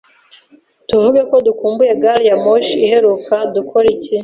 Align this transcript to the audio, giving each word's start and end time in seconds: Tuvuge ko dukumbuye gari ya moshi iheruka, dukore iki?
Tuvuge 0.87 1.21
ko 1.29 1.35
dukumbuye 1.45 1.91
gari 2.01 2.23
ya 2.29 2.35
moshi 2.43 2.75
iheruka, 2.85 3.35
dukore 3.55 3.87
iki? 3.95 4.15